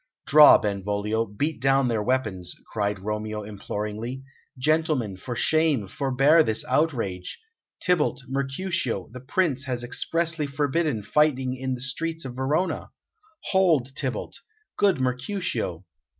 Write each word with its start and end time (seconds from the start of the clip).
"Draw, 0.25 0.57
Benvolio, 0.57 1.27
beat 1.27 1.61
down 1.61 1.87
their 1.87 2.01
weapons," 2.01 2.55
cried 2.73 2.97
Romeo 2.97 3.43
imploringly. 3.43 4.23
"Gentlemen, 4.57 5.15
for 5.15 5.35
shame, 5.35 5.85
forbear 5.85 6.41
this 6.41 6.65
outrage! 6.65 7.39
Tybalt, 7.79 8.23
Mercutio, 8.27 9.09
the 9.11 9.19
Prince 9.19 9.65
has 9.65 9.83
expressly 9.83 10.47
forbidden 10.47 11.03
fighting 11.03 11.55
in 11.55 11.75
the 11.75 11.81
streets 11.81 12.25
of 12.25 12.33
Verona. 12.33 12.89
Hold, 13.51 13.95
Tybalt! 13.95 14.39
Good 14.75 14.99
Mercutio!" 14.99 15.85